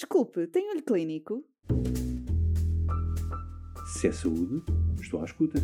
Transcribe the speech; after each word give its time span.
Desculpe, 0.00 0.46
tem 0.46 0.70
olho 0.70 0.82
clínico? 0.82 1.44
Se 3.92 4.08
é 4.08 4.12
saúde, 4.12 4.64
estou 4.98 5.20
à 5.20 5.26
escuta. 5.26 5.58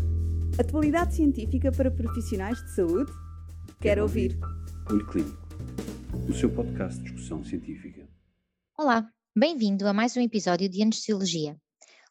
Atualidade 0.60 1.14
científica 1.14 1.72
para 1.72 1.90
profissionais 1.90 2.62
de 2.62 2.74
saúde? 2.74 3.10
Quero 3.80 4.02
ouvir. 4.02 4.38
Olho 4.90 5.06
Clínico, 5.06 5.48
o 6.28 6.34
seu 6.34 6.54
podcast 6.54 6.98
de 6.98 7.04
discussão 7.04 7.42
científica. 7.42 8.06
Olá, 8.76 9.10
bem-vindo 9.34 9.88
a 9.88 9.94
mais 9.94 10.14
um 10.18 10.20
episódio 10.20 10.68
de 10.68 10.82
Anestesiologia. 10.82 11.56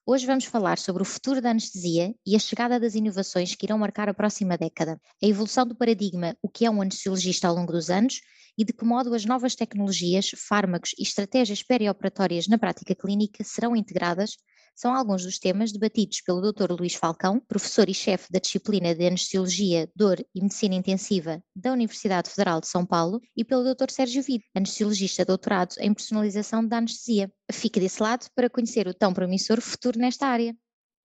Hoje 0.08 0.28
vamos 0.28 0.46
falar 0.46 0.78
sobre 0.78 1.02
o 1.02 1.06
futuro 1.06 1.42
da 1.42 1.50
anestesia 1.50 2.14
e 2.24 2.36
a 2.36 2.40
chegada 2.40 2.80
das 2.80 2.94
inovações 2.94 3.56
que 3.56 3.66
irão 3.66 3.80
marcar 3.80 4.08
a 4.08 4.14
próxima 4.14 4.56
década, 4.56 5.02
a 5.22 5.26
evolução 5.26 5.66
do 5.66 5.76
paradigma 5.76 6.38
o 6.44 6.48
que 6.48 6.64
é 6.64 6.70
um 6.70 6.80
anestesiologista 6.80 7.48
ao 7.48 7.56
longo 7.56 7.72
dos 7.72 7.90
anos 7.90 8.22
e 8.56 8.64
de 8.64 8.72
que 8.72 8.86
modo 8.86 9.16
as 9.16 9.26
novas 9.26 9.56
tecnologias, 9.56 10.30
fármacos 10.48 10.92
e 11.00 11.02
estratégias 11.02 11.64
perioperatórias 11.64 12.48
na 12.48 12.60
prática 12.60 12.94
clínica 12.94 13.44
serão 13.44 13.76
integradas 13.76 14.38
são 14.76 14.94
alguns 14.94 15.24
dos 15.24 15.40
temas 15.40 15.72
debatidos 15.72 16.22
pelo 16.22 16.42
Dr. 16.42 16.72
Luís 16.78 16.94
Falcão, 16.94 17.40
professor 17.40 17.88
e 17.88 17.94
chefe 17.94 18.32
da 18.32 18.40
disciplina 18.40 18.94
de 18.94 19.08
Anestesiologia, 19.08 19.90
Dor 19.96 20.20
e 20.36 20.42
Medicina 20.42 20.76
Intensiva 20.76 21.42
da 21.56 21.72
Universidade 21.72 22.30
Federal 22.30 22.60
de 22.60 22.68
São 22.68 22.86
Paulo, 22.86 23.22
e 23.38 23.46
pelo 23.46 23.64
Dr. 23.64 23.90
Sérgio 23.90 24.22
Vido, 24.22 24.44
anestesiologista 24.54 25.24
doutorado 25.24 25.76
em 25.80 25.94
personalização 25.94 26.68
da 26.68 26.78
anestesia. 26.78 27.32
Fique 27.52 27.80
desse 27.80 28.04
lado 28.04 28.28
para 28.36 28.50
conhecer 28.50 28.88
o 28.88 28.94
tão 28.94 29.14
promissor 29.14 29.62
futuro 29.62 29.98
nesta 29.98 30.28
área. 30.28 30.54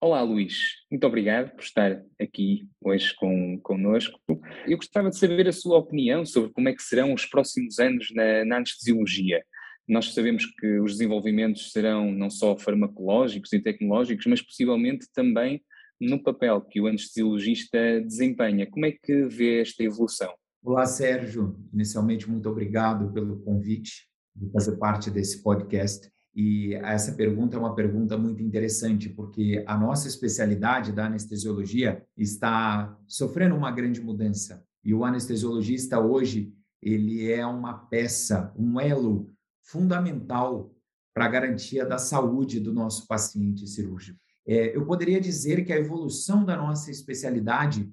Olá, 0.03 0.23
Luís. 0.23 0.55
Muito 0.89 1.05
obrigado 1.05 1.51
por 1.51 1.63
estar 1.63 2.01
aqui 2.19 2.67
hoje 2.83 3.13
com, 3.15 3.59
connosco. 3.61 4.19
Eu 4.65 4.77
gostava 4.77 5.11
de 5.11 5.17
saber 5.17 5.47
a 5.47 5.53
sua 5.53 5.77
opinião 5.77 6.25
sobre 6.25 6.51
como 6.51 6.67
é 6.69 6.73
que 6.73 6.81
serão 6.81 7.13
os 7.13 7.27
próximos 7.27 7.77
anos 7.77 8.07
na, 8.15 8.43
na 8.43 8.57
anestesiologia. 8.57 9.43
Nós 9.87 10.13
sabemos 10.13 10.45
que 10.45 10.79
os 10.79 10.93
desenvolvimentos 10.93 11.71
serão 11.71 12.11
não 12.11 12.29
só 12.29 12.57
farmacológicos 12.57 13.51
e 13.53 13.59
tecnológicos, 13.59 14.25
mas 14.25 14.41
possivelmente 14.41 15.07
também 15.13 15.61
no 15.99 16.21
papel 16.21 16.61
que 16.61 16.81
o 16.81 16.87
anestesiologista 16.87 18.01
desempenha. 18.01 18.69
Como 18.69 18.85
é 18.85 18.91
que 18.91 19.25
vê 19.25 19.61
esta 19.61 19.83
evolução? 19.83 20.33
Olá, 20.63 20.85
Sérgio. 20.85 21.59
Inicialmente, 21.73 22.29
muito 22.29 22.49
obrigado 22.49 23.11
pelo 23.11 23.39
convite 23.41 24.07
de 24.35 24.49
fazer 24.51 24.77
parte 24.77 25.09
desse 25.09 25.41
podcast. 25.41 26.09
E 26.33 26.73
essa 26.75 27.13
pergunta 27.13 27.57
é 27.57 27.59
uma 27.59 27.75
pergunta 27.75 28.17
muito 28.17 28.41
interessante, 28.41 29.09
porque 29.09 29.63
a 29.67 29.77
nossa 29.77 30.07
especialidade 30.07 30.91
da 30.91 31.05
anestesiologia 31.05 32.03
está 32.17 32.97
sofrendo 33.07 33.55
uma 33.55 33.71
grande 33.71 33.99
mudança. 33.99 34.63
E 34.83 34.93
o 34.93 35.03
anestesiologista 35.03 35.99
hoje, 35.99 36.53
ele 36.81 37.29
é 37.31 37.45
uma 37.45 37.73
peça, 37.73 38.53
um 38.57 38.79
elo 38.79 39.30
fundamental 39.63 40.73
para 41.13 41.25
a 41.25 41.29
garantia 41.29 41.85
da 41.85 41.97
saúde 41.97 42.59
do 42.59 42.73
nosso 42.73 43.07
paciente 43.07 43.67
cirúrgico. 43.67 44.19
É, 44.45 44.75
eu 44.75 44.85
poderia 44.85 45.19
dizer 45.19 45.63
que 45.63 45.73
a 45.73 45.77
evolução 45.77 46.43
da 46.43 46.57
nossa 46.57 46.89
especialidade 46.89 47.91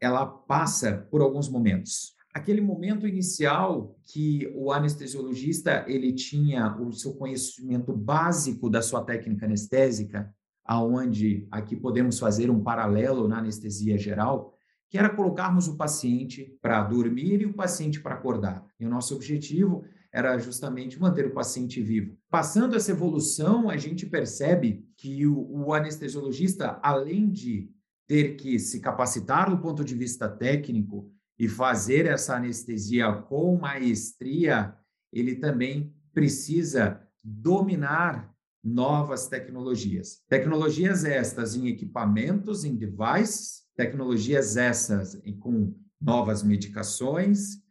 ela 0.00 0.26
passa 0.26 1.06
por 1.10 1.20
alguns 1.20 1.48
momentos. 1.48 2.14
Aquele 2.32 2.60
momento 2.60 3.06
inicial 3.06 3.98
que 4.04 4.52
o 4.54 4.70
anestesiologista 4.70 5.84
ele 5.88 6.12
tinha 6.12 6.76
o 6.78 6.92
seu 6.92 7.14
conhecimento 7.14 7.92
básico 7.92 8.68
da 8.68 8.82
sua 8.82 9.02
técnica 9.02 9.46
anestésica, 9.46 10.32
aonde 10.64 11.48
aqui 11.50 11.74
podemos 11.74 12.18
fazer 12.18 12.50
um 12.50 12.62
paralelo 12.62 13.26
na 13.26 13.38
anestesia 13.38 13.96
geral, 13.96 14.54
que 14.90 14.98
era 14.98 15.08
colocarmos 15.08 15.66
o 15.68 15.76
paciente 15.76 16.56
para 16.60 16.82
dormir 16.84 17.40
e 17.40 17.46
o 17.46 17.54
paciente 17.54 18.00
para 18.00 18.14
acordar. 18.14 18.64
E 18.78 18.86
o 18.86 18.90
nosso 18.90 19.14
objetivo 19.14 19.84
era 20.12 20.38
justamente 20.38 20.98
manter 20.98 21.26
o 21.26 21.34
paciente 21.34 21.82
vivo. 21.82 22.16
Passando 22.30 22.74
essa 22.76 22.90
evolução, 22.90 23.68
a 23.68 23.76
gente 23.76 24.06
percebe 24.06 24.86
que 24.96 25.26
o, 25.26 25.66
o 25.66 25.74
anestesiologista, 25.74 26.78
além 26.82 27.30
de 27.30 27.70
ter 28.06 28.36
que 28.36 28.58
se 28.58 28.80
capacitar 28.80 29.50
do 29.50 29.58
ponto 29.58 29.84
de 29.84 29.94
vista 29.94 30.28
técnico 30.28 31.12
e 31.38 31.46
fazer 31.46 32.06
essa 32.06 32.36
anestesia 32.36 33.12
com 33.12 33.58
maestria, 33.58 34.74
ele 35.12 35.36
também 35.36 35.94
precisa 36.12 37.00
dominar 37.22 38.34
novas 38.64 39.28
tecnologias. 39.28 40.22
Tecnologias 40.28 41.04
estas 41.04 41.54
em 41.54 41.68
equipamentos, 41.68 42.64
em 42.64 42.74
devices, 42.74 43.62
tecnologias 43.76 44.56
essas 44.56 45.20
com 45.38 45.74
novas 46.00 46.42
medicações, 46.42 47.62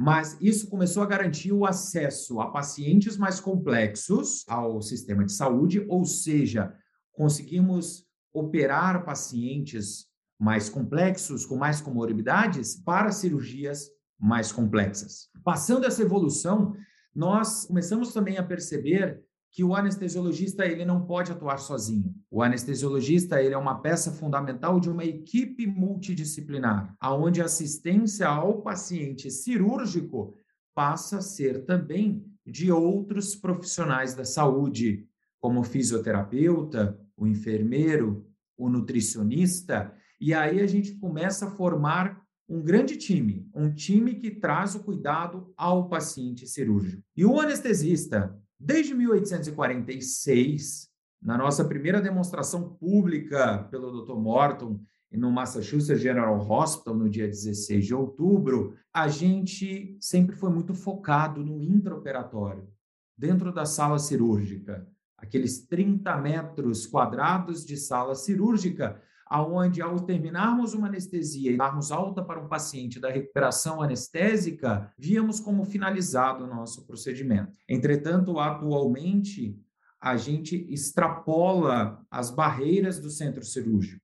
mas 0.00 0.38
isso 0.40 0.70
começou 0.70 1.02
a 1.02 1.06
garantir 1.06 1.52
o 1.52 1.66
acesso 1.66 2.40
a 2.40 2.50
pacientes 2.50 3.18
mais 3.18 3.38
complexos 3.38 4.46
ao 4.48 4.80
sistema 4.80 5.26
de 5.26 5.30
saúde, 5.30 5.84
ou 5.90 6.06
seja, 6.06 6.74
conseguimos 7.12 8.06
operar 8.32 9.04
pacientes 9.04 10.06
mais 10.38 10.70
complexos, 10.70 11.44
com 11.44 11.54
mais 11.54 11.82
comorbidades, 11.82 12.76
para 12.76 13.12
cirurgias 13.12 13.90
mais 14.18 14.50
complexas. 14.50 15.28
Passando 15.44 15.84
essa 15.84 16.00
evolução, 16.00 16.74
nós 17.14 17.66
começamos 17.66 18.14
também 18.14 18.38
a 18.38 18.42
perceber 18.42 19.22
que 19.52 19.64
o 19.64 19.74
anestesiologista 19.74 20.64
ele 20.64 20.84
não 20.84 21.04
pode 21.04 21.32
atuar 21.32 21.58
sozinho. 21.58 22.14
O 22.30 22.42
anestesiologista 22.42 23.42
ele 23.42 23.54
é 23.54 23.58
uma 23.58 23.80
peça 23.80 24.12
fundamental 24.12 24.78
de 24.78 24.88
uma 24.88 25.04
equipe 25.04 25.66
multidisciplinar, 25.66 26.94
aonde 27.00 27.42
a 27.42 27.46
assistência 27.46 28.28
ao 28.28 28.62
paciente 28.62 29.30
cirúrgico 29.30 30.34
passa 30.74 31.18
a 31.18 31.22
ser 31.22 31.64
também 31.64 32.24
de 32.46 32.70
outros 32.70 33.34
profissionais 33.34 34.14
da 34.14 34.24
saúde, 34.24 35.06
como 35.40 35.60
o 35.60 35.64
fisioterapeuta, 35.64 36.98
o 37.16 37.26
enfermeiro, 37.26 38.26
o 38.56 38.68
nutricionista, 38.68 39.92
e 40.20 40.32
aí 40.34 40.60
a 40.60 40.66
gente 40.66 40.94
começa 40.94 41.46
a 41.46 41.50
formar 41.50 42.20
um 42.48 42.60
grande 42.60 42.96
time, 42.96 43.48
um 43.54 43.72
time 43.72 44.16
que 44.16 44.30
traz 44.30 44.74
o 44.74 44.82
cuidado 44.82 45.52
ao 45.56 45.88
paciente 45.88 46.46
cirúrgico. 46.46 47.02
E 47.16 47.24
o 47.24 47.40
anestesista, 47.40 48.36
Desde 48.62 48.92
1846, 48.94 50.90
na 51.22 51.38
nossa 51.38 51.64
primeira 51.64 51.98
demonstração 51.98 52.74
pública 52.74 53.66
pelo 53.70 54.04
Dr. 54.04 54.16
Morton 54.16 54.78
no 55.10 55.30
Massachusetts 55.30 56.02
General 56.02 56.38
Hospital, 56.38 56.94
no 56.94 57.08
dia 57.08 57.26
16 57.26 57.86
de 57.86 57.94
outubro, 57.94 58.76
a 58.92 59.08
gente 59.08 59.96
sempre 59.98 60.36
foi 60.36 60.50
muito 60.50 60.74
focado 60.74 61.42
no 61.42 61.58
intraoperatório, 61.58 62.68
dentro 63.16 63.50
da 63.50 63.64
sala 63.64 63.98
cirúrgica, 63.98 64.86
aqueles 65.16 65.66
30 65.66 66.14
metros 66.18 66.86
quadrados 66.86 67.64
de 67.64 67.78
sala 67.78 68.14
cirúrgica 68.14 69.00
aonde 69.30 69.80
ao 69.80 70.00
terminarmos 70.00 70.74
uma 70.74 70.88
anestesia 70.88 71.52
e 71.52 71.56
darmos 71.56 71.92
alta 71.92 72.20
para 72.20 72.40
um 72.40 72.48
paciente 72.48 72.98
da 72.98 73.08
recuperação 73.08 73.80
anestésica, 73.80 74.92
víamos 74.98 75.38
como 75.38 75.64
finalizado 75.64 76.42
o 76.42 76.48
nosso 76.48 76.84
procedimento. 76.84 77.52
Entretanto, 77.68 78.40
atualmente, 78.40 79.56
a 80.00 80.16
gente 80.16 80.66
extrapola 80.68 82.04
as 82.10 82.30
barreiras 82.30 82.98
do 82.98 83.08
centro 83.08 83.44
cirúrgico. 83.44 84.02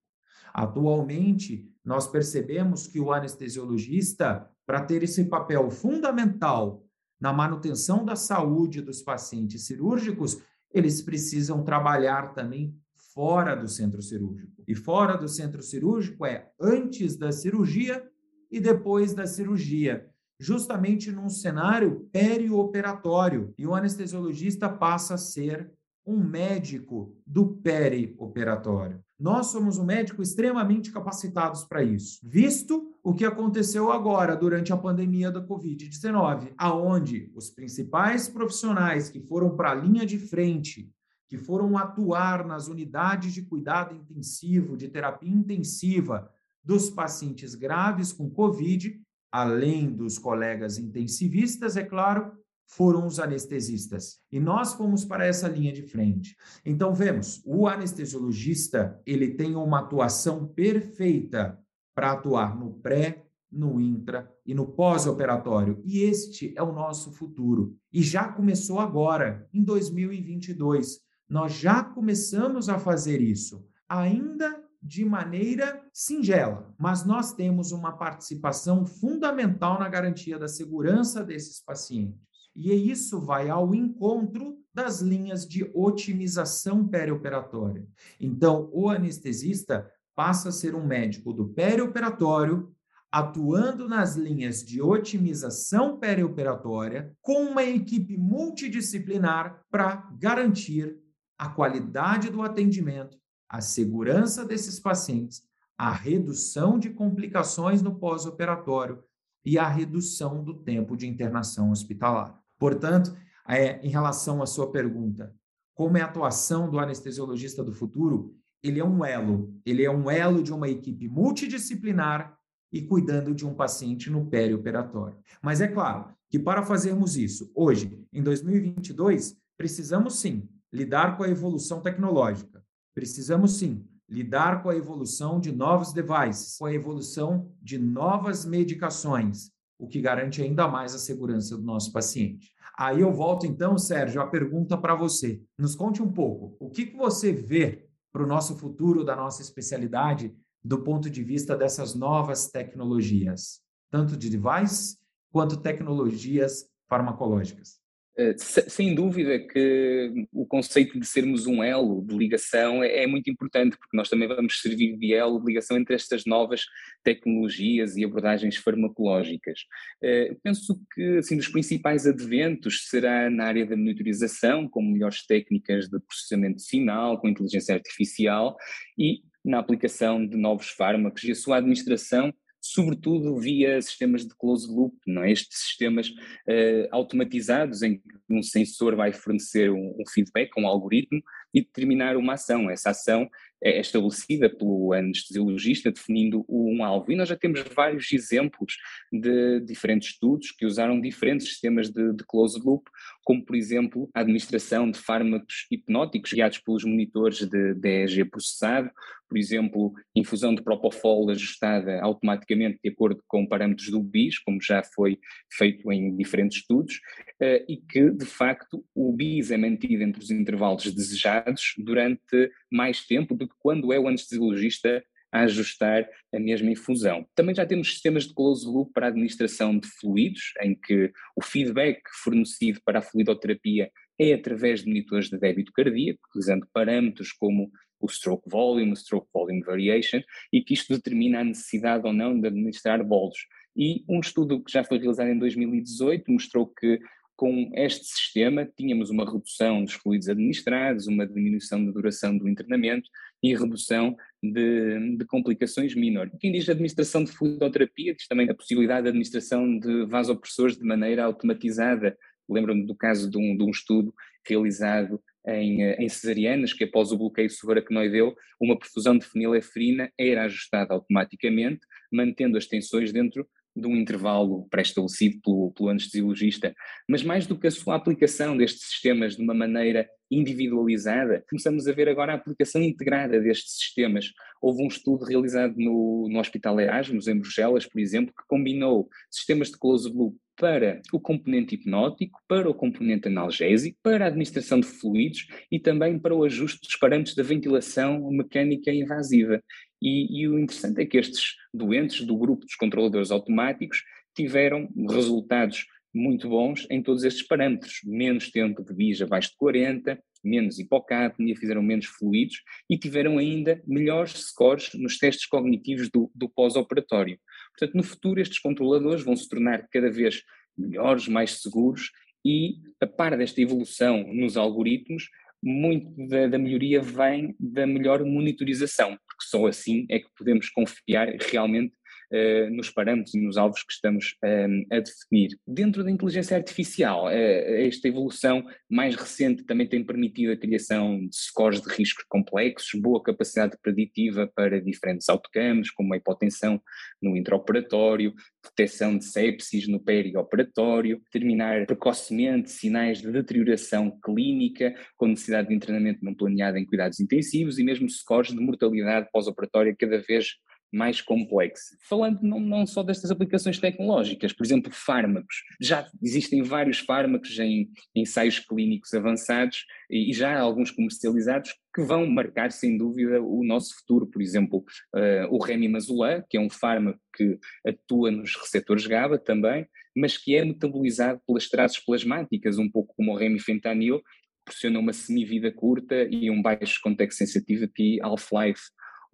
Atualmente, 0.55 1.69
nós 1.85 2.07
percebemos 2.07 2.87
que 2.87 3.01
o 3.01 3.13
anestesiologista, 3.13 4.49
para 4.65 4.83
ter 4.83 5.03
esse 5.03 5.25
papel 5.25 5.69
fundamental 5.73 6.85
na 7.21 7.33
manutenção 7.33 8.05
da 8.05 8.15
saúde 8.15 8.81
dos 8.81 9.03
pacientes 9.03 9.67
cirúrgicos, 9.67 10.41
eles 10.73 11.03
precisam 11.03 11.65
trabalhar 11.65 12.33
também 12.33 12.79
fora 13.17 13.55
do 13.57 13.67
centro 13.67 14.03
cirúrgico. 14.03 14.63
E 14.69 14.75
fora 14.75 15.17
do 15.17 15.27
centro 15.27 15.63
cirúrgico 15.63 16.27
é 16.27 16.51
antes 16.61 17.17
da 17.17 17.33
cirurgia 17.33 18.07
e 18.51 18.61
depois 18.61 19.15
da 19.15 19.27
cirurgia, 19.27 20.07
justamente 20.39 21.11
num 21.11 21.31
cenário 21.31 22.07
perioperatório. 22.13 23.55
E 23.57 23.67
o 23.67 23.75
anestesiologista 23.75 24.69
passa 24.69 25.15
a 25.15 25.19
ser 25.19 25.73
um 26.07 26.23
médico 26.23 27.17
do 27.27 27.57
perioperatório. 27.57 29.01
Nós 29.19 29.47
somos 29.47 29.79
um 29.79 29.85
médico 29.85 30.21
extremamente 30.21 30.93
capacitados 30.93 31.65
para 31.65 31.83
isso, 31.83 32.21
visto 32.23 32.93
o 33.03 33.15
que 33.15 33.25
aconteceu 33.25 33.91
agora 33.91 34.37
durante 34.37 34.75
a 34.75 34.77
pandemia 34.77 35.33
da 35.33 35.43
Covid-19, 35.43 36.53
aonde 36.59 37.33
os 37.35 37.49
principais 37.49 38.29
profissionais 38.29 39.09
que 39.09 39.21
foram 39.21 39.57
para 39.57 39.71
a 39.71 39.75
linha 39.75 40.05
de 40.05 40.19
frente 40.19 40.93
que 41.29 41.37
foram 41.37 41.77
atuar 41.77 42.47
nas 42.47 42.69
unidades 42.69 43.33
de 43.33 43.43
cuidado 43.43 43.95
intensivo, 43.95 44.77
de 44.77 44.89
terapia 44.89 45.31
intensiva 45.31 46.31
dos 46.63 46.91
pacientes 46.91 47.55
graves 47.55 48.13
com 48.13 48.31
Covid, 48.31 49.01
além 49.31 49.95
dos 49.95 50.19
colegas 50.19 50.79
intensivistas, 50.79 51.77
é 51.77 51.85
claro, 51.85 52.33
foram 52.67 53.07
os 53.07 53.21
anestesistas. 53.21 54.19
E 54.31 54.41
nós 54.41 54.75
fomos 54.75 55.05
para 55.05 55.25
essa 55.25 55.49
linha 55.49 55.73
de 55.73 55.83
frente. 55.83 56.37
Então, 56.65 56.93
vemos, 56.93 57.41
o 57.45 57.69
anestesiologista, 57.69 59.01
ele 59.07 59.35
tem 59.35 59.55
uma 59.55 59.81
atuação 59.81 60.47
perfeita 60.47 61.59
para 61.95 62.13
atuar 62.13 62.59
no 62.59 62.75
pré, 62.75 63.25
no 63.51 63.81
intra 63.81 64.31
e 64.45 64.53
no 64.55 64.67
pós-operatório. 64.67 65.81
E 65.85 66.01
este 66.01 66.53
é 66.57 66.63
o 66.63 66.73
nosso 66.73 67.13
futuro. 67.13 67.77
E 67.93 68.03
já 68.03 68.29
começou 68.29 68.81
agora, 68.81 69.49
em 69.55 69.63
2022. 69.63 71.06
Nós 71.29 71.55
já 71.55 71.83
começamos 71.83 72.69
a 72.69 72.79
fazer 72.79 73.21
isso, 73.21 73.67
ainda 73.89 74.65
de 74.81 75.05
maneira 75.05 75.83
singela, 75.93 76.73
mas 76.79 77.05
nós 77.05 77.33
temos 77.33 77.73
uma 77.73 77.93
participação 77.93 78.87
fundamental 78.87 79.79
na 79.79 79.89
garantia 79.89 80.39
da 80.39 80.47
segurança 80.47 81.25
desses 81.25 81.61
pacientes. 81.61 82.21
E 82.55 82.73
isso 82.91 83.21
vai 83.21 83.51
ao 83.51 83.75
encontro 83.75 84.57
das 84.73 85.01
linhas 85.01 85.47
de 85.47 85.71
otimização 85.75 86.87
perioperatória. 86.87 87.87
Então, 88.21 88.71
o 88.73 88.89
anestesista 88.89 89.91
passa 90.15 90.49
a 90.49 90.53
ser 90.53 90.75
um 90.75 90.87
médico 90.87 91.33
do 91.33 91.49
perioperatório, 91.49 92.73
atuando 93.11 93.89
nas 93.89 94.17
linhas 94.17 94.65
de 94.65 94.81
otimização 94.81 95.99
perioperatória, 95.99 97.15
com 97.21 97.45
uma 97.45 97.63
equipe 97.63 98.17
multidisciplinar 98.17 99.63
para 99.71 100.09
garantir 100.19 100.99
a 101.39 101.49
qualidade 101.49 102.31
do 102.31 102.43
atendimento, 102.43 103.19
a 103.49 103.61
segurança 103.61 104.45
desses 104.45 104.81
pacientes, 104.81 105.43
a 105.77 105.93
redução 105.93 106.79
de 106.79 106.91
complicações 106.91 107.83
no 107.83 107.95
pós-operatório 107.95 109.03
e 109.45 109.59
a 109.59 109.69
redução 109.69 110.43
do 110.43 110.55
tempo 110.55 110.97
de 110.97 111.07
internação 111.07 111.71
hospitalar. 111.71 112.41
Portanto, 112.59 113.17
é, 113.47 113.79
em 113.87 113.91
relação 113.91 114.43
à 114.43 114.47
sua 114.47 114.73
pergunta, 114.73 115.35
como 115.75 115.99
é 115.99 116.01
a 116.01 116.07
atuação 116.07 116.71
do 116.71 116.79
anestesiologista 116.79 117.63
do 117.63 117.73
futuro? 117.73 118.35
Ele 118.63 118.81
é 118.81 118.85
um 118.85 119.05
elo, 119.05 119.55
ele 119.65 119.85
é 119.85 119.91
um 119.91 120.11
elo 120.11 120.43
de 120.43 120.53
uma 120.53 120.69
equipe 120.69 121.07
multidisciplinar 121.07 122.37
e 122.73 122.83
cuidando 122.83 123.35
de 123.35 123.47
um 123.47 123.55
paciente 123.55 124.11
no 124.11 124.27
perioperatório. 124.27 125.19
Mas 125.43 125.61
é 125.61 125.69
claro 125.69 126.13
que 126.29 126.39
para 126.39 126.65
fazermos 126.65 127.17
isso, 127.17 127.53
hoje, 127.55 128.05
em 128.13 128.23
2022, 128.23 129.37
precisamos 129.57 130.19
sim 130.19 130.49
lidar 130.73 131.17
com 131.17 131.23
a 131.23 131.29
evolução 131.29 131.81
tecnológica. 131.81 132.63
Precisamos 132.95 133.53
sim 133.53 133.87
lidar 134.09 134.63
com 134.63 134.71
a 134.71 134.77
evolução 134.77 135.41
de 135.41 135.53
novos 135.53 135.93
devices, 135.93 136.57
com 136.57 136.67
a 136.67 136.73
evolução 136.73 137.51
de 137.61 137.79
novas 137.79 138.45
medicações, 138.45 139.51
o 139.79 139.87
que 139.87 140.01
garante 140.01 140.41
ainda 140.41 140.69
mais 140.69 140.95
a 140.95 140.99
segurança 140.99 141.57
do 141.57 141.63
nosso 141.63 141.93
paciente. 141.93 142.53
Aí 142.79 143.01
eu 143.01 143.13
volto 143.13 143.47
então, 143.47 143.77
Sérgio, 143.77 144.21
a 144.21 144.27
pergunta 144.27 144.77
para 144.77 144.95
você. 144.95 145.43
Nos 145.59 145.75
conte 145.75 146.03
um 146.03 146.13
pouco, 146.13 146.57
o 146.61 146.71
que, 146.71 146.87
que 146.87 146.97
você 146.97 147.33
vê 147.33 147.89
para 148.13 148.23
o 148.23 148.27
nosso 148.27 148.57
futuro 148.57 149.05
da 149.05 149.17
nossa 149.17 149.43
especialidade 149.43 150.35
do 150.65 150.83
ponto 150.83 151.09
de 151.09 151.23
vista 151.23 151.57
dessas 151.57 151.95
novas 151.95 152.49
tecnologias, 152.49 153.61
tanto 153.91 154.17
de 154.17 154.31
device 154.31 154.99
quanto 155.31 155.57
tecnologias 155.57 156.67
farmacológicas? 156.89 157.81
Eh, 158.19 158.35
sem 158.39 158.95
dúvida 158.95 159.39
que 159.39 160.27
o 160.33 160.47
conceito 160.47 160.99
de 160.99 161.07
sermos 161.07 161.47
um 161.47 161.63
elo 161.63 162.03
de 162.03 162.17
ligação 162.17 162.83
é, 162.83 163.03
é, 163.03 163.07
muito 163.07 163.31
importante, 163.31 163.77
porque 163.77 163.95
nós 163.95 164.09
também 164.09 164.27
vamos 164.27 164.59
servir 164.63 164.97
de 164.97 165.13
elo 165.13 165.39
de 165.39 165.47
ligação 165.47 165.77
entre 165.77 165.95
estas 165.95 166.25
novas 166.25 166.65
tecnologias 167.05 167.95
e 167.95 168.05
abordagens 168.05 168.57
farmacológicas. 168.57 169.61
Eh, 170.03 170.35
penso 170.43 170.81
que, 170.95 171.19
assim, 171.19 171.37
dos 171.37 171.49
principais 171.49 172.07
adventos 172.07 172.89
será 172.89 173.29
na 173.29 173.45
área 173.45 173.67
da 173.67 173.77
monitorização, 173.77 174.67
com 174.67 174.83
melhores 174.83 175.27
técnicas 175.27 175.87
de 175.87 176.01
processamento 176.01 176.67
final, 176.67 177.21
com 177.21 177.29
inteligência 177.29 177.75
artificial 177.75 178.57
e 178.99 179.21
na 179.45 179.59
aplicação 179.59 180.27
de 180.27 180.39
novos 180.39 180.69
fármacos 180.71 181.23
e 181.23 181.33
a 181.33 181.35
sua 181.35 181.59
administração 181.59 182.33
sobretudo 182.61 183.39
via 183.39 183.81
sistemas 183.81 184.27
de 184.27 184.35
closed 184.37 184.71
loop, 184.71 184.97
não 185.07 185.23
é? 185.23 185.31
estes 185.31 185.61
sistemas 185.61 186.09
uh, 186.09 186.89
automatizados 186.91 187.83
em 187.83 187.99
que 187.99 188.05
um 188.29 188.43
sensor 188.43 188.97
vai 188.97 189.13
fornecer 189.13 189.71
um, 189.71 189.97
um, 189.99 190.05
feedback, 190.13 190.51
um 190.59 190.67
algoritmo 190.67 191.23
e 191.55 191.61
determinar 191.61 192.17
uma 192.17 192.35
ação. 192.35 192.71
Essa 192.71 192.91
ação 192.91 193.29
é 193.63 193.81
estabelecida 193.81 194.49
pelo 194.49 194.93
anestesiologista 194.93 195.91
definindo 195.91 196.45
um 196.49 196.85
alvo. 196.85 197.11
E 197.11 197.17
nós 197.17 197.29
já 197.29 197.37
temos 197.37 197.63
vários 197.75 198.13
exemplos 198.13 198.75
de 199.13 199.61
diferentes 199.61 200.11
estudos 200.11 200.51
que 200.53 200.67
usaram 200.67 201.01
diferentes 201.01 201.49
sistemas 201.49 201.91
de, 201.91 202.13
de 202.13 202.25
closed 202.25 202.63
loop, 202.65 202.85
como 203.25 203.45
por 203.45 203.57
exemplo 203.57 204.11
a 204.15 204.21
administração 204.21 204.91
de 204.91 204.99
fármacos 204.99 205.67
hipnóticos 205.71 206.33
guiados 206.33 206.59
pelos 206.59 206.85
monitores 206.85 207.39
de 207.47 207.75
DEG 207.75 208.25
processado, 208.25 208.91
por 209.29 209.37
exemplo, 209.37 209.93
infusão 210.15 210.55
de 210.55 210.63
propofol 210.63 211.29
ajustada 211.31 212.01
automaticamente 212.01 212.79
de 212.83 212.91
acordo 212.91 213.23
com 213.27 213.47
parâmetros 213.47 213.91
do 213.91 214.01
BIS, 214.01 214.39
como 214.39 214.63
já 214.63 214.83
foi 214.83 215.19
feito 215.53 215.91
em 215.93 216.17
diferentes 216.17 216.59
estudos, 216.59 217.01
eh, 217.41 217.65
e 217.69 217.77
que 217.77 218.11
de 218.11 218.25
facto 218.25 218.85
o 218.95 219.13
BIS 219.13 219.51
é 219.51 219.57
mantido 219.57 220.03
entre 220.03 220.23
os 220.23 220.31
intervalos 220.31 220.93
desejados 220.93 221.75
durante 221.77 222.51
mais 222.71 223.07
tempo 223.07 223.35
do 223.35 223.49
que 223.49 223.55
quando 223.59 223.93
é 223.93 223.99
o 223.99 224.09
anestesiologista 224.09 225.03
a 225.33 225.41
ajustar 225.43 226.09
a 226.35 226.39
mesma 226.39 226.71
infusão. 226.71 227.27
Também 227.35 227.55
já 227.55 227.67
temos 227.67 227.91
sistemas 227.91 228.25
de 228.27 228.35
close 228.35 228.67
loop 228.67 228.93
para 228.93 229.07
a 229.07 229.11
administração 229.11 229.79
de 229.79 229.89
fluidos, 229.89 230.53
em 230.63 230.75
que 230.75 231.13
o 231.37 231.43
feedback 231.43 232.01
fornecido 232.23 232.81
para 232.85 233.01
a 233.01 233.03
fluidoterapia 233.03 233.91
é 234.19 234.33
através 234.33 234.81
de 234.81 234.89
monitores 234.89 235.29
de 235.29 235.39
débito 235.39 235.73
cardíaco, 235.73 236.21
utilizando 236.29 236.67
parâmetros 236.73 237.33
como 237.33 237.71
o 238.01 238.09
stroke 238.09 238.49
volume, 238.49 238.93
o 238.93 238.97
stroke 238.97 239.29
volume 239.33 239.63
variation, 239.63 240.21
e 240.53 240.63
que 240.63 240.75
isto 240.75 240.95
determina 240.95 241.41
a 241.41 241.45
necessidade 241.45 242.07
ou 242.07 242.13
não 242.13 242.39
de 242.39 242.47
administrar 242.47 243.03
bolos. 243.05 243.39
E 243.77 244.05
um 244.09 244.21
estudo 244.21 244.63
que 244.63 244.73
já 244.73 244.83
foi 244.83 244.99
realizado 244.99 245.29
em 245.29 245.39
2018 245.39 246.31
mostrou 246.31 246.67
que 246.67 246.99
com 247.37 247.71
este 247.75 248.07
sistema 248.07 248.67
tínhamos 248.77 249.11
uma 249.11 249.31
redução 249.31 249.85
dos 249.85 249.93
fluidos 249.93 250.29
administrados, 250.29 251.07
uma 251.07 251.27
diminuição 251.27 251.85
da 251.85 251.93
duração 251.93 252.37
do 252.37 252.49
internamento 252.49 253.09
e 253.43 253.55
redução 253.55 254.17
de, 254.43 255.17
de 255.17 255.25
complicações 255.27 255.95
menores. 255.95 256.33
Quem 256.41 256.51
diz 256.51 256.69
administração 256.69 257.23
de 257.23 257.33
fluidoterapia 257.33 258.15
diz 258.15 258.27
também 258.27 258.49
a 258.49 258.55
possibilidade 258.55 259.03
de 259.03 259.09
administração 259.11 259.79
de 259.79 260.07
vasopressores 260.07 260.77
de 260.77 260.85
maneira 260.85 261.25
automatizada. 261.25 262.17
Lembro-me 262.49 262.87
do 262.87 262.95
caso 262.95 263.31
de 263.31 263.37
um, 263.37 263.57
de 263.57 263.63
um 263.63 263.71
estudo 263.71 264.15
realizado 264.49 265.21
em, 265.47 265.83
em, 265.83 266.09
cesarianas, 266.09 266.73
que 266.73 266.85
após 266.85 267.13
o 267.13 267.19
bloqueio 267.19 267.51
subaracnoideu, 267.51 268.35
uma 268.61 268.79
perfusão 268.79 269.17
de 269.17 269.27
fenilefrina 269.27 270.11
era 270.19 270.45
ajustada 270.45 270.95
automaticamente, 270.95 271.81
mantendo 272.11 272.57
as 272.57 272.67
tensões 272.67 273.13
dentro 273.13 273.47
de 273.77 273.87
um 273.87 273.97
intervalo 273.97 274.67
pré-estabelecido 274.71 275.41
pelo, 275.43 275.73
pelo 275.73 275.89
anestesiologista, 275.91 276.75
mas 277.09 277.23
mais 277.23 277.47
do 277.47 277.59
que 277.59 277.67
a 277.67 277.71
sua 277.71 277.95
aplicação 277.95 278.57
destes 278.57 278.89
sistemas 278.89 279.37
de 279.37 279.43
uma 279.43 279.55
maneira 279.55 280.09
individualizada, 280.31 281.45
começamos 281.49 281.87
a 281.87 281.93
ver 281.93 282.09
agora 282.09 282.33
a 282.33 282.37
aplicação 282.37 282.83
integrada 282.83 283.41
destes 283.41 283.77
sistemas. 283.77 284.33
Houve 284.61 284.83
um 284.83 284.89
estudo 284.89 285.25
realizado 285.25 285.75
no, 285.77 286.29
no 286.29 286.41
Hospital 286.41 286.81
Erasmus, 286.81 287.29
em 287.29 287.39
Bruxelas, 287.39 287.87
por 287.87 288.01
exemplo, 288.01 288.35
que 288.35 288.47
combinou 288.49 289.09
sistemas 289.31 289.71
de 289.71 289.79
closed 289.79 290.13
loop 290.13 290.37
para 290.57 291.03
o 291.13 291.21
componente 291.21 291.75
hipnótico, 291.75 292.41
para 292.49 292.69
o 292.69 292.75
componente 292.75 293.29
analgésico, 293.29 293.99
para 294.03 294.25
a 294.25 294.29
administração 294.29 294.81
de 294.81 294.87
fluidos 294.87 295.47
e 295.71 295.79
também 295.79 296.19
para 296.19 296.35
o 296.35 296.45
ajuste 296.45 296.81
dos 296.81 296.97
parâmetros 296.97 297.37
da 297.37 297.43
ventilação 297.43 298.29
mecânica 298.31 298.91
invasiva. 298.91 299.63
E, 300.01 300.41
e, 300.41 300.49
o 300.49 300.59
interessante 300.59 301.01
é 301.01 301.07
que 301.07 301.17
estes 301.17 301.57
doentes 301.73 302.25
do 302.25 302.37
grupo 302.37 302.65
dos 302.65 302.75
controladores 302.75 303.31
automáticos 303.31 304.03
tiveram 304.35 304.89
resultados 305.09 305.87
muito 306.15 306.49
bons 306.49 306.87
em 306.91 307.03
todos 307.03 307.25
estes 307.25 307.47
parâmetros, 307.47 308.01
menos 308.05 308.51
tempo 308.51 308.83
de 308.83 308.93
BIS 308.95 309.23
abaixo 309.23 309.51
de 309.51 309.57
40, 309.57 310.19
menos 310.43 310.79
hipocapnia, 310.79 311.57
fizeram 311.57 311.83
menos 311.83 312.07
fluidos 312.07 312.63
e 312.89 312.97
tiveram 312.97 313.39
ainda 313.39 313.83
melhores 313.87 314.33
scores 314.33 314.91
nos 314.95 315.19
testes 315.19 315.47
cognitivos 315.47 316.09
do, 316.09 316.31
do 316.35 316.49
pós-operatório. 316.49 317.39
Portanto, 317.77 317.97
no 317.97 318.03
futuro 318.03 318.41
estes 318.41 318.59
controladores 318.59 319.23
vão 319.23 319.37
se 319.37 319.49
tornar 319.49 319.87
cada 319.89 320.11
vez 320.11 320.43
melhores, 320.77 321.29
mais 321.29 321.63
seguros 321.63 322.11
e, 322.45 322.77
a 323.01 323.07
par 323.07 323.37
desta 323.37 323.61
evolução 323.61 324.23
nos 324.33 324.57
algoritmos, 324.57 325.29
muito 325.67 326.29
da, 326.29 326.47
da, 326.47 326.59
melhoria 326.59 327.03
vem 327.03 327.55
da 327.59 327.87
melhor 327.87 328.25
monitorização, 328.25 329.19
porque 329.27 329.45
só 329.45 329.67
assim 329.67 330.07
é 330.09 330.21
que 330.21 330.29
podemos 330.37 330.71
confiar 330.71 331.29
realmente 331.51 331.93
uh, 332.33 332.71
nos 332.75 332.91
parâmetros 332.91 333.35
e 333.35 333.41
nos 333.41 333.57
alvos 333.57 333.83
que 333.83 333.93
estamos 333.93 334.37
um, 334.45 334.87
a 334.91 335.01
definir. 335.01 335.59
Dentro 335.67 336.05
da 336.05 336.11
inteligência 336.11 336.57
artificial, 336.57 337.27
uh, 337.27 337.31
esta 337.31 338.09
evolução 338.09 338.65
mais 338.89 339.15
recente 339.15 339.65
também 339.65 339.89
tem 339.89 340.05
permitido 340.05 340.53
a 340.53 340.57
criação 340.57 341.19
de 341.27 341.37
scores 341.37 341.81
de 341.81 341.89
riscos 341.93 342.25
complexos, 342.29 343.01
boa 343.01 343.23
capacidade 343.23 343.77
preditiva 343.83 344.51
para 344.55 344.81
diferentes 344.81 345.29
outcomes, 345.29 345.91
como 345.91 346.15
a 346.15 346.17
hipotensão 346.17 346.81
no 347.21 347.37
intraoperatório, 347.37 348.35
detecção 348.65 349.17
de 349.17 349.25
sepsis 349.25 349.89
no 349.89 350.01
perioperatório, 350.01 351.21
determinar 351.25 351.87
precocemente 351.87 352.71
sinais 352.71 353.21
de 353.21 353.31
deterioração 353.31 354.19
clínica 354.25 354.95
com 355.17 355.29
necessidade 355.29 355.69
de 355.69 355.75
internamento 355.75 356.25
não 356.25 356.35
planeado 356.35 356.79
em 356.79 356.85
cuidados 356.85 357.21
intensivos 357.21 357.79
e 357.79 357.85
mesmo 357.85 358.09
scores 358.09 358.53
de 358.53 358.61
mortalidade 358.61 359.29
pós-operatória 359.33 359.95
cada 359.99 360.19
vez 360.19 360.57
mais 360.97 361.21
complexa. 361.21 361.97
Falando 362.01 362.41
não, 362.43 362.59
não, 362.59 362.87
só 362.87 363.03
destas 363.03 363.31
aplicações 363.31 363.79
tecnológicas, 363.79 364.53
por 364.53 364.65
exemplo, 364.65 364.91
fármacos. 364.93 365.63
Já 365.81 366.09
existem 366.23 366.63
vários 366.63 366.99
fármacos 366.99 367.59
em 367.59 367.91
ensaios 368.15 368.59
clínicos 368.59 369.13
avançados 369.13 369.85
e, 370.11 370.31
e 370.31 370.33
já 370.33 370.57
há 370.57 370.61
alguns 370.61 370.91
comercializados 370.91 371.75
que 371.95 372.03
vão 372.03 372.27
marcar, 372.27 372.73
sem 372.73 372.97
dúvida, 372.97 373.41
o 373.41 373.65
nosso 373.65 373.95
futuro. 373.97 374.27
Por 374.27 374.41
exemplo, 374.41 374.85
uh, 375.15 375.55
o 375.55 375.63
Remimazolam, 375.63 376.43
que 376.49 376.57
é 376.57 376.61
um 376.61 376.71
fármaco 376.71 377.21
que 377.35 377.59
atua 377.87 378.31
nos 378.31 378.57
receptores 378.57 379.07
GABA 379.07 379.39
também, 379.39 379.87
mas 380.17 380.39
que 380.39 380.57
é 380.57 380.65
metabolizado 380.65 381.41
pelas 381.47 381.69
traças 381.69 381.99
plasmáticas, 381.99 382.79
um 382.79 382.91
pouco 382.91 383.15
como 383.15 383.33
o 383.33 383.37
remifentanil, 383.37 384.23
proporciona 384.67 384.99
uma 384.99 385.13
semivida 385.13 385.71
curta 385.71 386.27
e 386.29 386.51
um 386.51 386.61
baixo 386.61 387.01
context 387.01 387.39
sensitivity 387.39 388.21
half-life. 388.21 388.83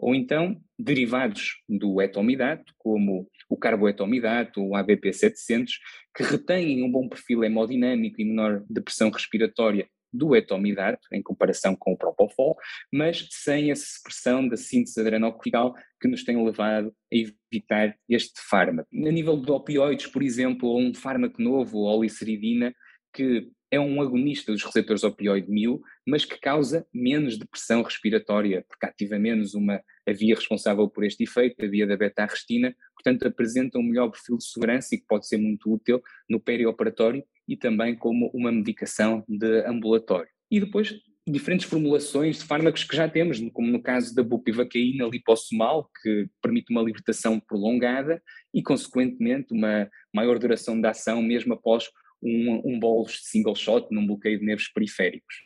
Ou 0.02 0.16
então 0.16 0.60
derivados 0.76 1.62
do 1.68 2.02
etomidato, 2.02 2.74
como 2.76 3.28
o 3.48 3.56
carboetomidato, 3.56 4.60
o 4.60 4.72
ABP700, 4.72 5.68
que 6.14 6.24
retêm 6.24 6.82
um 6.82 6.90
bom 6.90 7.08
perfil 7.08 7.44
hemodinâmico 7.44 8.20
e 8.20 8.24
menor 8.24 8.64
depressão 8.68 9.10
respiratória 9.10 9.86
do 10.12 10.34
etomidato, 10.34 11.06
em 11.12 11.22
comparação 11.22 11.76
com 11.76 11.92
o 11.92 11.96
propofol, 11.96 12.56
mas 12.92 13.26
sem 13.30 13.70
a 13.70 13.76
supressão 13.76 14.46
da 14.46 14.56
síntese 14.56 15.00
adrenocortical 15.00 15.72
que 16.00 16.08
nos 16.08 16.24
tem 16.24 16.44
levado 16.44 16.92
a 17.12 17.16
evitar 17.54 17.96
este 18.08 18.40
fármaco. 18.50 18.88
A 18.92 19.10
nível 19.10 19.40
de 19.40 19.52
opioides, 19.52 20.08
por 20.08 20.22
exemplo, 20.22 20.76
um 20.76 20.92
fármaco 20.92 21.40
novo, 21.40 21.88
a 21.88 21.94
oliceridina, 21.94 22.74
que 23.14 23.48
é 23.72 23.80
um 23.80 24.02
agonista 24.02 24.52
dos 24.52 24.62
receptores 24.62 25.02
opioide 25.02 25.50
1000, 25.50 25.80
mas 26.06 26.26
que 26.26 26.38
causa 26.38 26.86
menos 26.92 27.38
depressão 27.38 27.82
respiratória, 27.82 28.62
porque 28.68 28.84
ativa 28.84 29.18
menos 29.18 29.54
uma, 29.54 29.80
a 30.06 30.12
via 30.12 30.34
responsável 30.34 30.86
por 30.88 31.04
este 31.04 31.24
efeito, 31.24 31.64
a 31.64 31.66
via 31.66 31.86
da 31.86 31.96
beta-arrestina, 31.96 32.76
portanto 32.94 33.26
apresenta 33.26 33.78
um 33.78 33.82
melhor 33.82 34.10
perfil 34.10 34.36
de 34.36 34.44
segurança 34.44 34.94
e 34.94 34.98
que 34.98 35.06
pode 35.06 35.26
ser 35.26 35.38
muito 35.38 35.72
útil 35.72 36.02
no 36.28 36.38
perioperatório 36.38 37.24
e 37.48 37.56
também 37.56 37.96
como 37.96 38.30
uma 38.34 38.52
medicação 38.52 39.24
de 39.26 39.64
ambulatório. 39.66 40.28
E 40.50 40.60
depois 40.60 40.94
diferentes 41.26 41.66
formulações 41.66 42.40
de 42.40 42.44
fármacos 42.44 42.84
que 42.84 42.96
já 42.96 43.08
temos, 43.08 43.40
como 43.52 43.68
no 43.68 43.80
caso 43.80 44.14
da 44.14 44.22
bupivacaína 44.22 45.06
liposomal, 45.06 45.88
que 46.02 46.28
permite 46.42 46.70
uma 46.70 46.82
libertação 46.82 47.40
prolongada 47.40 48.20
e, 48.52 48.62
consequentemente, 48.62 49.54
uma 49.54 49.88
maior 50.12 50.38
duração 50.38 50.78
de 50.78 50.86
ação 50.86 51.22
mesmo 51.22 51.54
após 51.54 51.88
um, 52.22 52.62
um 52.64 52.78
de 52.78 53.18
single 53.24 53.54
shot 53.54 53.88
num 53.90 54.06
bloqueio 54.06 54.38
de 54.38 54.44
nervos 54.44 54.68
periféricos. 54.68 55.36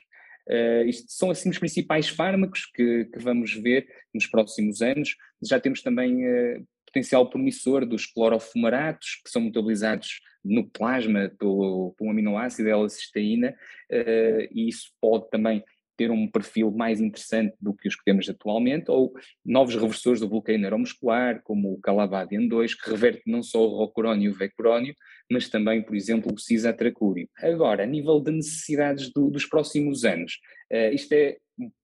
Uh, 0.48 0.86
isto 0.86 1.10
são 1.10 1.30
assim 1.30 1.50
os 1.50 1.58
principais 1.58 2.08
fármacos 2.08 2.66
que, 2.66 3.06
que, 3.06 3.18
vamos 3.18 3.52
ver 3.54 3.86
nos 4.14 4.26
próximos 4.26 4.80
anos. 4.80 5.16
Já 5.42 5.58
temos 5.58 5.82
também 5.82 6.24
uh, 6.24 6.66
potencial 6.86 7.28
promissor 7.28 7.84
dos 7.84 8.06
clorofumaratos, 8.06 9.20
que 9.24 9.30
são 9.30 9.42
metabolizados 9.42 10.20
no 10.44 10.68
plasma 10.68 11.32
pelo, 11.38 11.94
pelo 11.98 12.10
aminoácido 12.10 12.68
L-cisteína, 12.68 13.56
uh, 13.90 14.48
e 14.52 14.68
isso 14.68 14.92
pode 15.00 15.28
também 15.30 15.64
ter 15.96 16.10
um 16.10 16.28
perfil 16.28 16.70
mais 16.70 17.00
interessante 17.00 17.54
do 17.60 17.74
que 17.74 17.88
os 17.88 17.96
que 17.96 18.04
temos 18.04 18.28
atualmente, 18.28 18.90
ou 18.90 19.12
novos 19.44 19.74
reversores 19.74 20.20
do 20.20 20.28
bloqueio 20.28 20.58
neuromuscular, 20.58 21.42
como 21.42 21.72
o 21.72 21.80
Calabadian 21.80 22.46
2, 22.46 22.74
que 22.74 22.90
reverte 22.90 23.22
não 23.26 23.42
só 23.42 23.64
o 23.64 23.76
rocurónio 23.76 24.30
e 24.30 24.32
o 24.32 24.36
vecurónio, 24.36 24.94
mas 25.30 25.48
também, 25.48 25.82
por 25.82 25.96
exemplo, 25.96 26.32
o 26.32 26.38
cisatracúrio. 26.38 27.28
Agora, 27.38 27.82
a 27.82 27.86
nível 27.86 28.20
de 28.20 28.32
necessidades 28.32 29.12
do, 29.12 29.30
dos 29.30 29.46
próximos 29.46 30.04
anos, 30.04 30.38
uh, 30.72 30.94
isto 30.94 31.12
é 31.12 31.36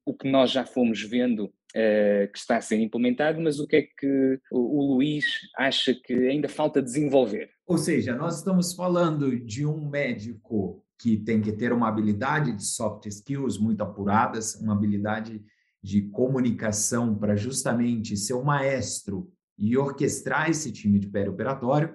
o 0.04 0.14
que 0.14 0.30
nós 0.30 0.50
já 0.50 0.64
fomos 0.64 1.02
vendo 1.02 1.46
uh, 1.46 2.30
que 2.32 2.38
está 2.38 2.56
a 2.58 2.60
ser 2.60 2.76
implementado, 2.76 3.40
mas 3.40 3.58
o 3.58 3.66
que 3.66 3.76
é 3.76 3.82
que 3.82 4.38
o, 4.50 4.58
o 4.58 4.94
Luís 4.94 5.40
acha 5.56 5.94
que 5.94 6.12
ainda 6.12 6.48
falta 6.48 6.82
desenvolver? 6.82 7.50
Ou 7.66 7.78
seja, 7.78 8.14
nós 8.14 8.38
estamos 8.38 8.74
falando 8.74 9.38
de 9.38 9.64
um 9.64 9.88
médico 9.88 10.81
que 11.02 11.16
tem 11.16 11.40
que 11.40 11.50
ter 11.50 11.72
uma 11.72 11.88
habilidade 11.88 12.52
de 12.52 12.64
soft 12.64 13.06
skills 13.06 13.58
muito 13.58 13.82
apuradas, 13.82 14.54
uma 14.60 14.72
habilidade 14.72 15.44
de 15.82 16.02
comunicação 16.02 17.18
para 17.18 17.34
justamente 17.34 18.16
ser 18.16 18.34
o 18.34 18.44
maestro 18.44 19.28
e 19.58 19.76
orquestrar 19.76 20.48
esse 20.48 20.70
time 20.70 21.00
de 21.00 21.08
perioperatório, 21.08 21.92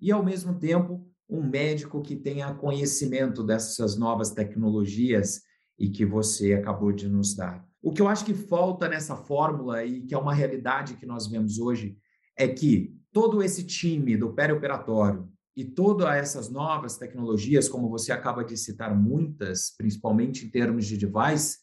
e 0.00 0.12
ao 0.12 0.24
mesmo 0.24 0.54
tempo 0.56 1.04
um 1.28 1.42
médico 1.42 2.00
que 2.00 2.14
tenha 2.14 2.54
conhecimento 2.54 3.42
dessas 3.42 3.98
novas 3.98 4.30
tecnologias 4.30 5.40
e 5.76 5.90
que 5.90 6.06
você 6.06 6.54
acabou 6.54 6.92
de 6.92 7.08
nos 7.08 7.34
dar. 7.34 7.66
O 7.82 7.90
que 7.90 8.00
eu 8.00 8.06
acho 8.06 8.24
que 8.24 8.34
falta 8.34 8.88
nessa 8.88 9.16
fórmula 9.16 9.84
e 9.84 10.02
que 10.02 10.14
é 10.14 10.18
uma 10.18 10.32
realidade 10.32 10.94
que 10.94 11.06
nós 11.06 11.26
vemos 11.26 11.58
hoje 11.58 11.96
é 12.38 12.46
que 12.46 12.94
todo 13.12 13.42
esse 13.42 13.64
time 13.64 14.16
do 14.16 14.32
perioperatório, 14.32 15.28
e 15.56 15.64
todas 15.64 16.08
essas 16.08 16.50
novas 16.50 16.96
tecnologias, 16.96 17.68
como 17.68 17.88
você 17.88 18.10
acaba 18.10 18.44
de 18.44 18.56
citar 18.56 18.94
muitas, 18.94 19.70
principalmente 19.76 20.44
em 20.44 20.50
termos 20.50 20.86
de 20.86 20.96
device, 20.96 21.58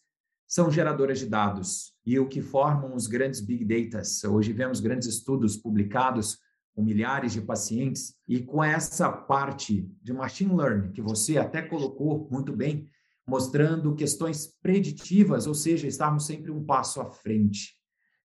são 0.48 0.70
geradoras 0.70 1.18
de 1.18 1.26
dados 1.26 1.94
e 2.04 2.18
o 2.18 2.28
que 2.28 2.42
formam 2.42 2.94
os 2.94 3.06
grandes 3.06 3.40
big 3.40 3.64
data. 3.64 4.02
Hoje 4.28 4.52
vemos 4.52 4.80
grandes 4.80 5.08
estudos 5.08 5.56
publicados 5.56 6.38
com 6.74 6.82
milhares 6.82 7.32
de 7.32 7.40
pacientes 7.40 8.14
e 8.26 8.40
com 8.40 8.62
essa 8.62 9.10
parte 9.10 9.90
de 10.02 10.12
machine 10.12 10.54
learning 10.54 10.92
que 10.92 11.02
você 11.02 11.38
até 11.38 11.62
colocou 11.62 12.28
muito 12.30 12.54
bem, 12.54 12.88
mostrando 13.26 13.94
questões 13.94 14.46
preditivas, 14.60 15.46
ou 15.46 15.54
seja, 15.54 15.86
estarmos 15.86 16.26
sempre 16.26 16.50
um 16.50 16.64
passo 16.64 17.00
à 17.00 17.10
frente. 17.10 17.74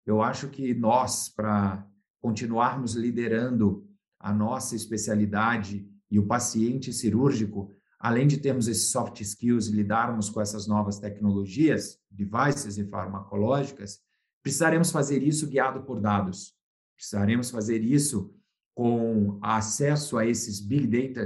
Eu 0.05 0.21
acho 0.21 0.49
que 0.49 0.73
nós, 0.73 1.29
para 1.29 1.85
continuarmos 2.21 2.93
liderando 2.93 3.86
a 4.27 4.33
nossa 4.33 4.75
especialidade 4.75 5.89
e 6.11 6.19
o 6.19 6.27
paciente 6.27 6.91
cirúrgico, 6.91 7.71
além 7.97 8.27
de 8.27 8.37
termos 8.37 8.67
esses 8.67 8.89
soft 8.91 9.21
skills 9.21 9.67
e 9.67 9.71
lidarmos 9.71 10.29
com 10.29 10.41
essas 10.41 10.67
novas 10.67 10.99
tecnologias, 10.99 11.97
devices 12.11 12.77
e 12.77 12.83
farmacológicas, 12.83 14.01
precisaremos 14.43 14.91
fazer 14.91 15.23
isso 15.23 15.47
guiado 15.47 15.83
por 15.83 16.01
dados. 16.01 16.53
Precisaremos 16.97 17.49
fazer 17.49 17.81
isso 17.81 18.35
com 18.75 19.39
acesso 19.41 20.17
a 20.17 20.25
esses 20.25 20.59
big 20.59 20.87
data 20.87 21.23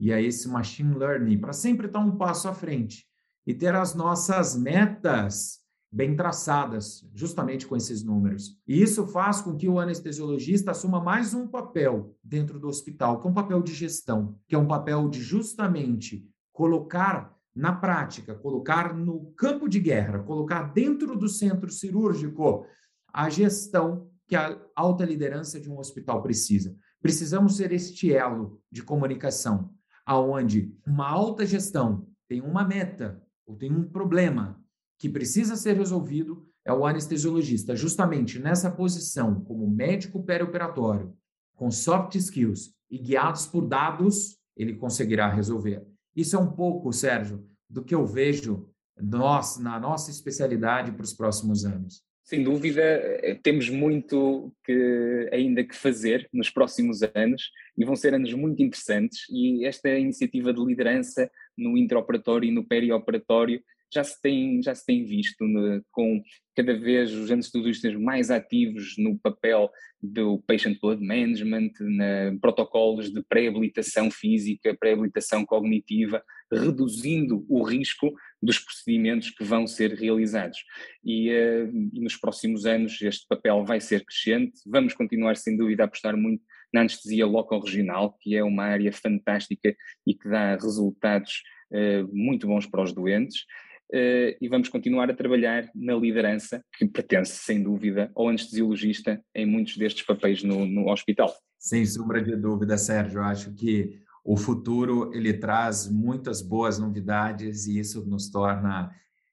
e 0.00 0.12
a 0.12 0.20
esse 0.20 0.48
machine 0.48 0.92
learning 0.92 1.38
para 1.38 1.52
sempre 1.52 1.86
estar 1.86 2.00
um 2.00 2.16
passo 2.16 2.48
à 2.48 2.52
frente 2.52 3.06
e 3.46 3.54
ter 3.54 3.76
as 3.76 3.94
nossas 3.94 4.56
metas 4.56 5.60
bem 5.94 6.16
traçadas, 6.16 7.08
justamente 7.14 7.68
com 7.68 7.76
esses 7.76 8.02
números. 8.02 8.58
E 8.66 8.82
isso 8.82 9.06
faz 9.06 9.40
com 9.40 9.56
que 9.56 9.68
o 9.68 9.78
anestesiologista 9.78 10.72
assuma 10.72 11.00
mais 11.00 11.32
um 11.34 11.46
papel 11.46 12.16
dentro 12.20 12.58
do 12.58 12.66
hospital, 12.66 13.20
que 13.20 13.28
é 13.28 13.30
um 13.30 13.34
papel 13.34 13.62
de 13.62 13.72
gestão, 13.72 14.36
que 14.48 14.56
é 14.56 14.58
um 14.58 14.66
papel 14.66 15.08
de 15.08 15.22
justamente 15.22 16.28
colocar 16.52 17.32
na 17.54 17.72
prática, 17.72 18.34
colocar 18.34 18.92
no 18.92 19.32
campo 19.36 19.68
de 19.68 19.78
guerra, 19.78 20.18
colocar 20.18 20.72
dentro 20.72 21.16
do 21.16 21.28
centro 21.28 21.70
cirúrgico 21.70 22.66
a 23.12 23.30
gestão 23.30 24.10
que 24.26 24.34
a 24.34 24.60
alta 24.74 25.04
liderança 25.04 25.60
de 25.60 25.70
um 25.70 25.78
hospital 25.78 26.20
precisa. 26.20 26.76
Precisamos 27.00 27.56
ser 27.56 27.70
este 27.70 28.12
elo 28.12 28.60
de 28.68 28.82
comunicação, 28.82 29.70
aonde 30.04 30.76
uma 30.84 31.08
alta 31.08 31.46
gestão 31.46 32.08
tem 32.28 32.40
uma 32.40 32.64
meta 32.64 33.22
ou 33.46 33.54
tem 33.54 33.72
um 33.72 33.84
problema 33.84 34.63
que 35.04 35.08
precisa 35.10 35.54
ser 35.54 35.76
resolvido 35.76 36.48
é 36.64 36.72
o 36.72 36.86
anestesiologista, 36.86 37.76
justamente 37.76 38.38
nessa 38.38 38.70
posição, 38.70 39.44
como 39.44 39.68
médico 39.68 40.24
perioperatório, 40.24 41.14
com 41.54 41.70
soft 41.70 42.14
skills 42.14 42.74
e 42.90 42.96
guiados 42.96 43.44
por 43.46 43.66
dados, 43.68 44.38
ele 44.56 44.76
conseguirá 44.76 45.28
resolver. 45.28 45.86
Isso 46.16 46.36
é 46.36 46.38
um 46.38 46.50
pouco, 46.50 46.90
Sérgio, 46.90 47.46
do 47.68 47.84
que 47.84 47.94
eu 47.94 48.06
vejo 48.06 48.66
nós, 48.98 49.58
na 49.58 49.78
nossa 49.78 50.10
especialidade 50.10 50.90
para 50.92 51.04
os 51.04 51.12
próximos 51.12 51.66
anos. 51.66 52.02
Sem 52.22 52.42
dúvida, 52.42 52.80
eh, 52.80 53.38
temos 53.42 53.68
muito 53.68 54.50
que 54.64 55.28
ainda 55.30 55.62
que 55.62 55.76
fazer 55.76 56.26
nos 56.32 56.48
próximos 56.48 57.02
anos 57.14 57.50
e 57.76 57.84
vão 57.84 57.94
ser 57.94 58.14
anos 58.14 58.32
muito 58.32 58.62
interessantes 58.62 59.26
e 59.28 59.66
esta 59.66 59.90
iniciativa 59.90 60.50
de 60.50 60.64
liderança 60.64 61.30
no 61.54 61.76
intraoperatório 61.76 62.48
e 62.48 62.50
no 62.50 62.64
perioperatório 62.64 63.62
já 63.94 64.02
se 64.02 64.20
tem, 64.20 64.62
já 64.62 64.74
se 64.74 64.84
tem 64.84 65.04
visto 65.04 65.44
né, 65.46 65.80
com 65.90 66.22
cada 66.56 66.76
vez 66.76 67.12
os 67.12 67.30
anestesiologistas 67.30 67.94
mais 67.94 68.30
ativos 68.30 68.94
no 68.98 69.18
papel 69.18 69.70
do 70.02 70.42
patient 70.46 70.78
blood 70.80 71.04
management, 71.04 71.70
na 71.80 72.36
protocolos 72.40 73.10
de 73.10 73.22
pré-habilitação 73.22 74.10
física, 74.10 74.76
pré-habilitação 74.78 75.44
cognitiva, 75.44 76.22
reduzindo 76.52 77.44
o 77.48 77.62
risco 77.62 78.12
dos 78.42 78.58
procedimentos 78.58 79.30
que 79.30 79.42
vão 79.42 79.66
ser 79.66 79.94
realizados. 79.94 80.58
E, 81.04 81.30
uh, 81.30 81.90
e 81.92 82.00
nos 82.00 82.16
próximos 82.16 82.66
anos 82.66 83.00
este 83.00 83.26
papel 83.26 83.64
vai 83.64 83.80
ser 83.80 84.04
crescente, 84.04 84.60
vamos 84.66 84.94
continuar 84.94 85.36
sem 85.36 85.56
dúvida 85.56 85.84
a 85.84 85.86
apostar 85.86 86.16
muito 86.16 86.42
na 86.72 86.80
anestesia 86.80 87.24
local-regional, 87.24 88.16
que 88.20 88.36
é 88.36 88.42
uma 88.42 88.64
área 88.64 88.92
fantástica 88.92 89.74
e 90.06 90.14
que 90.14 90.28
dá 90.28 90.56
resultados 90.56 91.42
uh, 91.70 92.08
muito 92.12 92.46
bons 92.46 92.66
para 92.66 92.82
os 92.82 92.92
doentes. 92.92 93.44
Uh, 93.92 94.36
e 94.40 94.48
vamos 94.48 94.68
continuar 94.68 95.10
a 95.10 95.14
trabalhar 95.14 95.68
na 95.74 95.94
liderança, 95.94 96.64
que 96.76 96.86
pertence, 96.86 97.32
sem 97.44 97.62
dúvida, 97.62 98.10
ao 98.14 98.28
anestesiologista 98.28 99.22
em 99.34 99.46
muitos 99.46 99.76
destes 99.76 100.04
papéis 100.04 100.42
no, 100.42 100.66
no 100.66 100.90
hospital. 100.90 101.34
Sem 101.58 101.84
sombra 101.86 102.22
de 102.22 102.36
dúvida, 102.36 102.76
Sérgio. 102.76 103.22
Acho 103.22 103.54
que 103.54 103.98
o 104.24 104.36
futuro 104.36 105.12
ele 105.14 105.34
traz 105.34 105.90
muitas 105.90 106.40
boas 106.40 106.78
novidades 106.78 107.66
e 107.66 107.78
isso 107.78 108.04
nos 108.06 108.30
torna 108.30 108.90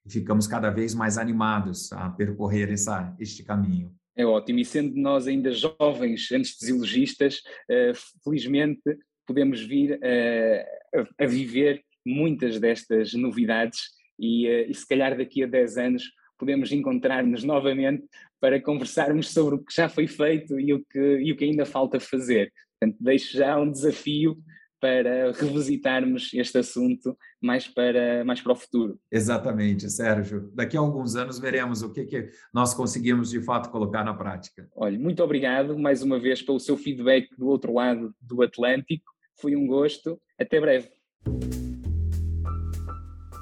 ficamos 0.08 0.46
cada 0.46 0.70
vez 0.70 0.94
mais 0.94 1.16
animados 1.16 1.92
a 1.92 2.10
percorrer 2.10 2.70
essa, 2.70 3.14
este 3.18 3.42
caminho. 3.44 3.94
É 4.16 4.26
ótimo, 4.26 4.58
e 4.58 4.64
sendo 4.64 4.94
nós 4.96 5.26
ainda 5.26 5.52
jovens 5.52 6.30
anestesiologistas, 6.30 7.36
uh, 7.70 7.94
felizmente 8.22 8.82
podemos 9.26 9.62
vir 9.62 9.92
uh, 9.92 11.00
a, 11.18 11.24
a, 11.24 11.26
viver 11.26 11.82
muitas 12.04 12.58
destas 12.58 13.14
novidades 13.14 13.80
e, 14.18 14.48
uh, 14.48 14.70
e 14.70 14.74
se 14.74 14.86
calhar 14.86 15.16
daqui 15.16 15.42
a 15.42 15.46
10 15.46 15.78
anos 15.78 16.04
podemos 16.38 16.72
encontrar-nos 16.72 17.44
novamente 17.44 18.04
para 18.40 18.60
conversarmos 18.60 19.30
sobre 19.30 19.54
o 19.54 19.58
que 19.58 19.74
já 19.74 19.88
foi 19.88 20.08
feito 20.08 20.58
e 20.58 20.74
o 20.74 20.84
que, 20.84 21.18
e 21.18 21.32
o 21.32 21.36
que 21.36 21.44
ainda 21.44 21.64
falta 21.64 22.00
fazer. 22.00 22.52
Portanto, 22.80 22.98
deixo 23.00 23.36
já 23.36 23.58
um 23.58 23.70
desafio 23.70 24.36
para 24.82 25.30
revisitarmos 25.30 26.34
este 26.34 26.58
assunto 26.58 27.16
mais 27.40 27.68
para, 27.68 28.24
mais 28.24 28.40
para 28.40 28.52
o 28.52 28.56
futuro. 28.56 28.98
Exatamente, 29.12 29.88
Sérgio. 29.88 30.50
Daqui 30.52 30.76
a 30.76 30.80
alguns 30.80 31.14
anos 31.14 31.38
veremos 31.38 31.82
o 31.82 31.92
que, 31.92 32.04
que 32.04 32.28
nós 32.52 32.74
conseguimos 32.74 33.30
de 33.30 33.40
fato 33.40 33.70
colocar 33.70 34.02
na 34.02 34.12
prática. 34.12 34.68
Olha, 34.74 34.98
muito 34.98 35.22
obrigado 35.22 35.78
mais 35.78 36.02
uma 36.02 36.18
vez 36.18 36.42
pelo 36.42 36.58
seu 36.58 36.76
feedback 36.76 37.28
do 37.38 37.46
outro 37.46 37.72
lado 37.72 38.12
do 38.20 38.42
Atlântico. 38.42 39.04
Foi 39.40 39.54
um 39.54 39.68
gosto. 39.68 40.20
Até 40.36 40.60
breve. 40.60 40.88